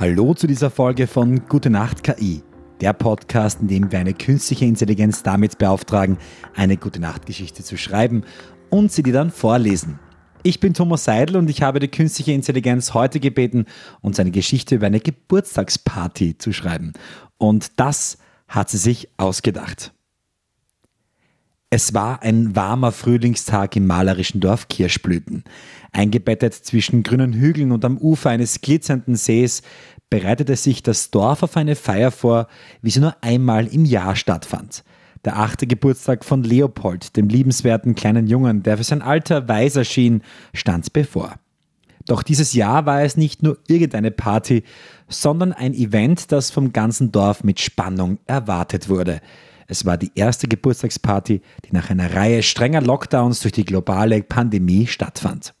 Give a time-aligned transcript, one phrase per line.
[0.00, 2.42] Hallo zu dieser Folge von Gute Nacht KI,
[2.80, 6.16] der Podcast, in dem wir eine künstliche Intelligenz damit beauftragen,
[6.56, 8.24] eine Gute Nacht Geschichte zu schreiben
[8.70, 9.98] und sie dir dann vorlesen.
[10.42, 13.66] Ich bin Thomas Seidel und ich habe die künstliche Intelligenz heute gebeten,
[14.00, 16.94] uns eine Geschichte über eine Geburtstagsparty zu schreiben.
[17.36, 18.16] Und das
[18.48, 19.92] hat sie sich ausgedacht.
[21.72, 25.44] Es war ein warmer Frühlingstag im malerischen Dorf Kirschblüten.
[25.92, 29.62] Eingebettet zwischen grünen Hügeln und am Ufer eines glitzernden Sees
[30.10, 32.48] bereitete sich das Dorf auf eine Feier vor,
[32.82, 34.82] wie sie nur einmal im Jahr stattfand.
[35.24, 40.22] Der achte Geburtstag von Leopold, dem liebenswerten kleinen Jungen, der für sein Alter weiser schien,
[40.52, 41.36] stand bevor.
[42.04, 44.64] Doch dieses Jahr war es nicht nur irgendeine Party,
[45.08, 49.20] sondern ein Event, das vom ganzen Dorf mit Spannung erwartet wurde.
[49.70, 54.88] Es war die erste Geburtstagsparty, die nach einer Reihe strenger Lockdowns durch die globale Pandemie
[54.88, 55.54] stattfand.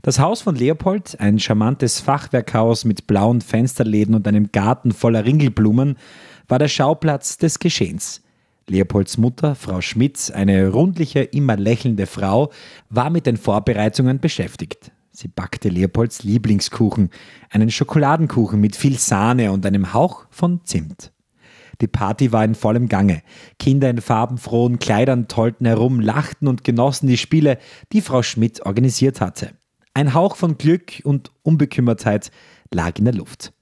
[0.00, 5.98] Das Haus von Leopold, ein charmantes Fachwerkhaus mit blauen Fensterläden und einem Garten voller Ringelblumen,
[6.48, 8.22] war der Schauplatz des Geschehens.
[8.66, 12.50] Leopolds Mutter, Frau Schmitz, eine rundliche, immer lächelnde Frau,
[12.88, 14.90] war mit den Vorbereitungen beschäftigt.
[15.10, 17.10] Sie backte Leopolds Lieblingskuchen,
[17.50, 21.12] einen Schokoladenkuchen mit viel Sahne und einem Hauch von Zimt.
[21.80, 23.22] Die Party war in vollem Gange.
[23.58, 27.58] Kinder in farbenfrohen Kleidern tollten herum, lachten und genossen die Spiele,
[27.92, 29.52] die Frau Schmidt organisiert hatte.
[29.94, 32.30] Ein Hauch von Glück und Unbekümmertheit
[32.72, 33.52] lag in der Luft.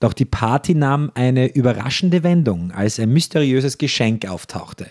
[0.00, 4.90] Doch die Party nahm eine überraschende Wendung, als ein mysteriöses Geschenk auftauchte.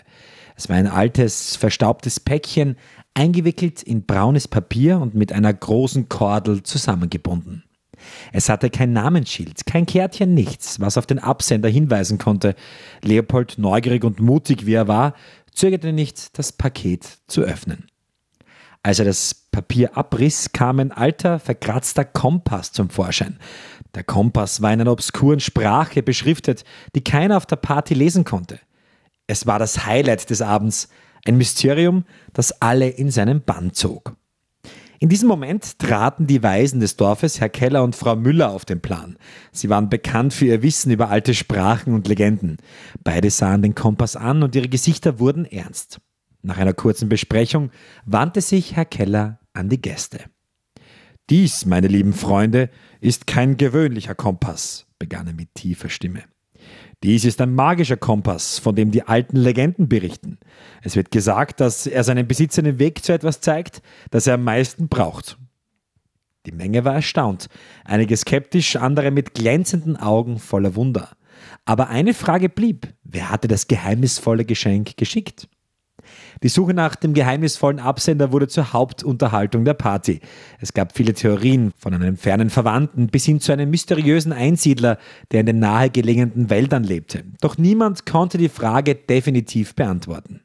[0.56, 2.76] Es war ein altes, verstaubtes Päckchen,
[3.14, 7.64] eingewickelt in braunes Papier und mit einer großen Kordel zusammengebunden.
[8.32, 12.54] Es hatte kein Namensschild, kein Kärtchen, nichts, was auf den Absender hinweisen konnte.
[13.02, 15.14] Leopold, neugierig und mutig wie er war,
[15.52, 17.86] zögerte nicht, das Paket zu öffnen.
[18.82, 23.38] Als er das Papier abriss, kam ein alter, verkratzter Kompass zum Vorschein.
[23.94, 28.58] Der Kompass war in einer obskuren Sprache beschriftet, die keiner auf der Party lesen konnte.
[29.26, 30.88] Es war das Highlight des Abends,
[31.24, 34.16] ein Mysterium, das alle in seinen Bann zog.
[35.02, 38.80] In diesem Moment traten die Weisen des Dorfes, Herr Keller und Frau Müller, auf den
[38.80, 39.16] Plan.
[39.50, 42.58] Sie waren bekannt für ihr Wissen über alte Sprachen und Legenden.
[43.02, 46.00] Beide sahen den Kompass an und ihre Gesichter wurden ernst.
[46.42, 47.72] Nach einer kurzen Besprechung
[48.06, 50.20] wandte sich Herr Keller an die Gäste.
[51.30, 52.70] Dies, meine lieben Freunde,
[53.00, 56.22] ist kein gewöhnlicher Kompass, begann er mit tiefer Stimme.
[57.02, 60.38] Dies ist ein magischer Kompass, von dem die alten Legenden berichten.
[60.82, 64.44] Es wird gesagt, dass er seinen Besitzer den Weg zu etwas zeigt, das er am
[64.44, 65.36] meisten braucht.
[66.46, 67.48] Die Menge war erstaunt,
[67.84, 71.10] einige skeptisch, andere mit glänzenden Augen voller Wunder.
[71.64, 75.48] Aber eine Frage blieb, wer hatte das geheimnisvolle Geschenk geschickt?
[76.42, 80.20] Die Suche nach dem geheimnisvollen Absender wurde zur Hauptunterhaltung der Party.
[80.60, 84.98] Es gab viele Theorien, von einem fernen Verwandten bis hin zu einem mysteriösen Einsiedler,
[85.30, 87.24] der in den nahegelegenen Wäldern lebte.
[87.40, 90.40] Doch niemand konnte die Frage definitiv beantworten.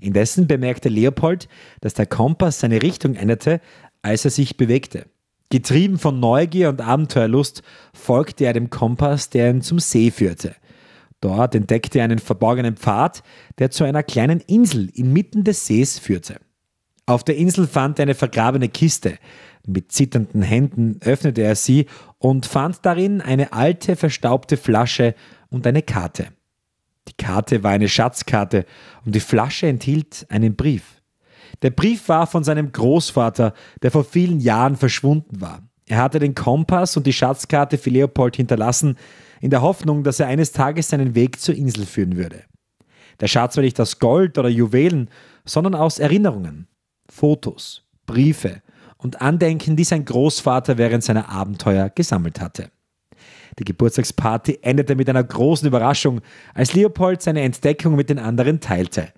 [0.00, 1.48] Indessen bemerkte Leopold,
[1.80, 3.60] dass der Kompass seine Richtung änderte,
[4.02, 5.06] als er sich bewegte.
[5.50, 10.54] Getrieben von Neugier und Abenteuerlust folgte er dem Kompass, der ihn zum See führte.
[11.20, 13.22] Dort entdeckte er einen verborgenen Pfad,
[13.58, 16.40] der zu einer kleinen Insel inmitten des Sees führte.
[17.06, 19.18] Auf der Insel fand er eine vergrabene Kiste.
[19.66, 21.86] Mit zitternden Händen öffnete er sie
[22.18, 25.14] und fand darin eine alte, verstaubte Flasche
[25.50, 26.28] und eine Karte.
[27.08, 28.64] Die Karte war eine Schatzkarte
[29.04, 31.02] und die Flasche enthielt einen Brief.
[31.62, 35.62] Der Brief war von seinem Großvater, der vor vielen Jahren verschwunden war.
[35.86, 38.96] Er hatte den Kompass und die Schatzkarte für Leopold hinterlassen,
[39.40, 42.44] in der Hoffnung, dass er eines Tages seinen Weg zur Insel führen würde.
[43.20, 45.10] Der Schatz war nicht aus Gold oder Juwelen,
[45.44, 46.68] sondern aus Erinnerungen,
[47.10, 48.62] Fotos, Briefe
[48.98, 52.70] und Andenken, die sein Großvater während seiner Abenteuer gesammelt hatte.
[53.58, 56.20] Die Geburtstagsparty endete mit einer großen Überraschung,
[56.54, 59.08] als Leopold seine Entdeckung mit den anderen teilte.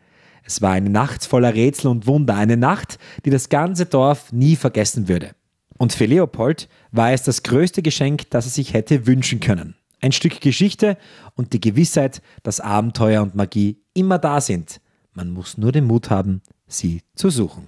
[0.44, 4.56] Es war eine Nacht voller Rätsel und Wunder, eine Nacht, die das ganze Dorf nie
[4.56, 5.30] vergessen würde.
[5.78, 9.76] Und für Leopold war es das größte Geschenk, das er sich hätte wünschen können.
[10.02, 10.98] Ein Stück Geschichte
[11.36, 14.80] und die Gewissheit, dass Abenteuer und Magie immer da sind.
[15.14, 17.64] Man muss nur den Mut haben, sie zu suchen.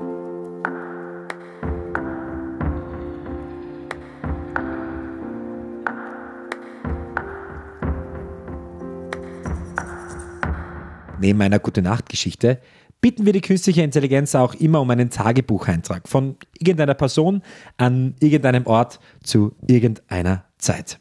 [11.21, 12.61] Neben einer Gute-Nacht-Geschichte
[13.01, 17.43] bitten wir die künstliche Intelligenz auch immer um einen Tagebucheintrag von irgendeiner Person
[17.77, 20.99] an irgendeinem Ort zu irgendeiner Zeit.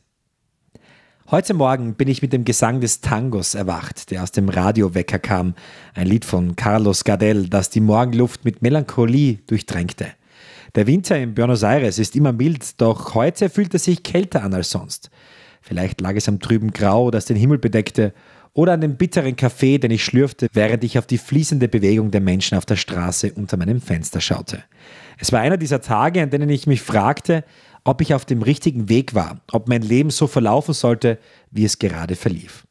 [1.34, 5.56] Heute Morgen bin ich mit dem Gesang des Tangos erwacht, der aus dem Radiowecker kam,
[5.96, 10.06] ein Lied von Carlos Gardel, das die Morgenluft mit Melancholie durchdrängte.
[10.76, 14.54] Der Winter in Buenos Aires ist immer mild, doch heute fühlt er sich kälter an
[14.54, 15.10] als sonst.
[15.60, 18.14] Vielleicht lag es am trüben Grau, das den Himmel bedeckte,
[18.54, 22.22] oder an dem bitteren Kaffee, den ich schlürfte, während ich auf die fließende Bewegung der
[22.22, 24.64] Menschen auf der Straße unter meinem Fenster schaute.
[25.18, 27.44] Es war einer dieser Tage, an denen ich mich fragte,
[27.84, 31.20] ob ich auf dem richtigen Weg war, ob mein Leben so verlaufen sollte,
[31.52, 32.66] wie es gerade verlief.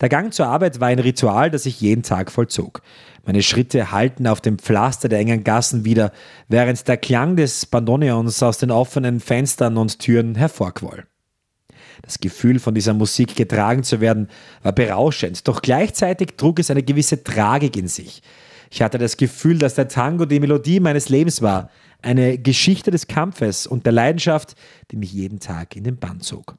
[0.00, 2.82] Der Gang zur Arbeit war ein Ritual, das ich jeden Tag vollzog.
[3.24, 6.12] Meine Schritte hallten auf dem Pflaster der engen Gassen wieder,
[6.48, 11.04] während der Klang des Bandoneons aus den offenen Fenstern und Türen hervorquoll.
[12.00, 14.28] Das Gefühl, von dieser Musik getragen zu werden,
[14.62, 18.22] war berauschend, doch gleichzeitig trug es eine gewisse Tragik in sich.
[18.74, 21.68] Ich hatte das Gefühl, dass der Tango die Melodie meines Lebens war,
[22.00, 24.54] eine Geschichte des Kampfes und der Leidenschaft,
[24.90, 26.56] die mich jeden Tag in den Bann zog.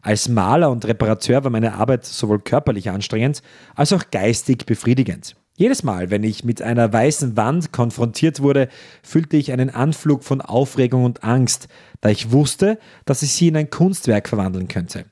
[0.00, 3.42] Als Maler und Reparateur war meine Arbeit sowohl körperlich anstrengend
[3.74, 5.36] als auch geistig befriedigend.
[5.54, 8.68] Jedes Mal, wenn ich mit einer weißen Wand konfrontiert wurde,
[9.02, 11.68] fühlte ich einen Anflug von Aufregung und Angst,
[12.00, 15.04] da ich wusste, dass ich sie in ein Kunstwerk verwandeln könnte.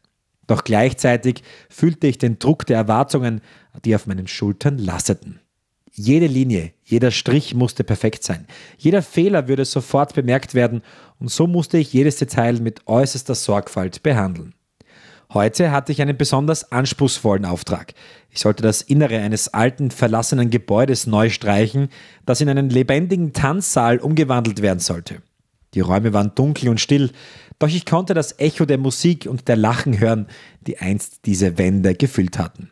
[0.47, 3.43] Doch gleichzeitig fühlte ich den Druck der Erwartungen,
[3.85, 5.41] die auf meinen Schultern lasteten.
[5.99, 8.47] Jede Linie, jeder Strich musste perfekt sein.
[8.77, 10.83] Jeder Fehler würde sofort bemerkt werden
[11.19, 14.53] und so musste ich jedes Detail mit äußerster Sorgfalt behandeln.
[15.33, 17.95] Heute hatte ich einen besonders anspruchsvollen Auftrag.
[18.29, 21.89] Ich sollte das Innere eines alten, verlassenen Gebäudes neu streichen,
[22.27, 25.23] das in einen lebendigen Tanzsaal umgewandelt werden sollte.
[25.73, 27.11] Die Räume waren dunkel und still,
[27.59, 30.27] doch ich konnte das Echo der Musik und der Lachen hören,
[30.67, 32.71] die einst diese Wände gefüllt hatten.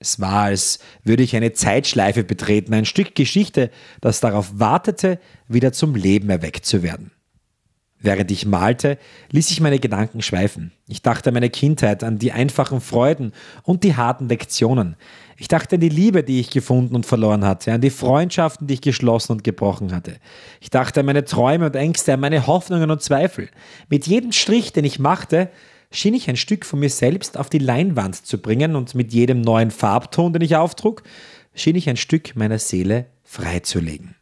[0.00, 5.18] Es war, als würde ich eine Zeitschleife betreten, ein Stück Geschichte, das darauf wartete,
[5.48, 7.10] wieder zum Leben erweckt zu werden.
[8.00, 8.96] Während ich malte,
[9.32, 10.70] ließ ich meine Gedanken schweifen.
[10.86, 13.32] Ich dachte an meine Kindheit, an die einfachen Freuden
[13.64, 14.94] und die harten Lektionen.
[15.36, 18.74] Ich dachte an die Liebe, die ich gefunden und verloren hatte, an die Freundschaften, die
[18.74, 20.18] ich geschlossen und gebrochen hatte.
[20.60, 23.48] Ich dachte an meine Träume und Ängste, an meine Hoffnungen und Zweifel.
[23.88, 25.50] Mit jedem Strich, den ich machte,
[25.90, 29.40] schien ich ein Stück von mir selbst auf die Leinwand zu bringen und mit jedem
[29.40, 31.02] neuen Farbton, den ich auftrug,
[31.54, 34.14] schien ich ein Stück meiner Seele freizulegen.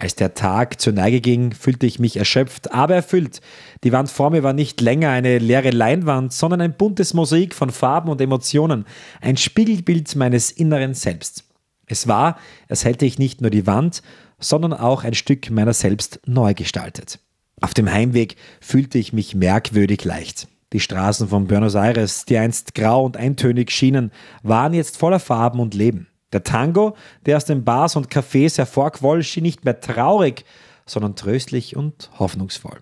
[0.00, 3.40] Als der Tag zur Neige ging, fühlte ich mich erschöpft, aber erfüllt.
[3.82, 7.70] Die Wand vor mir war nicht länger eine leere Leinwand, sondern ein buntes Mosaik von
[7.70, 8.84] Farben und Emotionen,
[9.20, 11.44] ein Spiegelbild meines inneren Selbst.
[11.86, 14.02] Es war, als hätte ich nicht nur die Wand,
[14.38, 17.18] sondern auch ein Stück meiner selbst neu gestaltet.
[17.60, 20.48] Auf dem Heimweg fühlte ich mich merkwürdig leicht.
[20.72, 24.12] Die Straßen von Buenos Aires, die einst grau und eintönig schienen,
[24.42, 26.08] waren jetzt voller Farben und Leben.
[26.32, 26.94] Der Tango,
[27.24, 30.44] der aus den Bars und Cafés hervorquoll, schien nicht mehr traurig,
[30.84, 32.80] sondern tröstlich und hoffnungsvoll.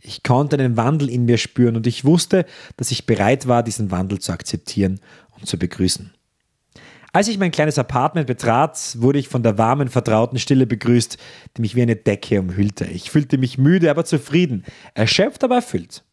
[0.00, 2.44] Ich konnte den Wandel in mir spüren und ich wusste,
[2.76, 5.00] dass ich bereit war, diesen Wandel zu akzeptieren
[5.38, 6.12] und zu begrüßen.
[7.12, 11.16] Als ich mein kleines Apartment betrat, wurde ich von der warmen, vertrauten Stille begrüßt,
[11.56, 12.84] die mich wie eine Decke umhüllte.
[12.84, 14.64] Ich fühlte mich müde, aber zufrieden,
[14.94, 16.04] erschöpft, aber erfüllt.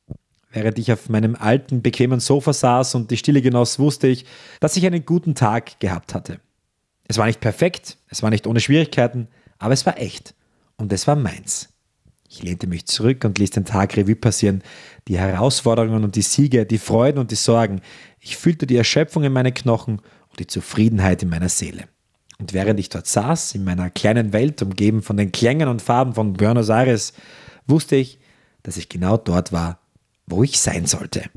[0.51, 4.25] Während ich auf meinem alten, bequemen Sofa saß und die Stille genoss, wusste ich,
[4.61, 6.39] dass ich einen guten Tag gehabt hatte.
[7.07, 9.27] Es war nicht perfekt, es war nicht ohne Schwierigkeiten,
[9.59, 10.33] aber es war echt
[10.77, 11.69] und es war meins.
[12.29, 14.63] Ich lehnte mich zurück und ließ den Tag Revue passieren,
[15.07, 17.81] die Herausforderungen und die Siege, die Freuden und die Sorgen.
[18.19, 20.01] Ich fühlte die Erschöpfung in meinen Knochen
[20.39, 21.85] die Zufriedenheit in meiner Seele.
[22.39, 26.13] Und während ich dort saß, in meiner kleinen Welt, umgeben von den Klängen und Farben
[26.13, 27.13] von Buenos Aires,
[27.65, 28.19] wusste ich,
[28.63, 29.79] dass ich genau dort war,
[30.27, 31.29] wo ich sein sollte.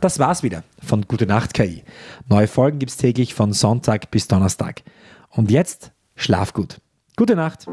[0.00, 1.84] Das war's wieder von Gute Nacht KI.
[2.28, 4.82] Neue Folgen gibt's täglich von Sonntag bis Donnerstag.
[5.30, 6.78] Und jetzt schlaf gut.
[7.16, 7.66] Gute Nacht.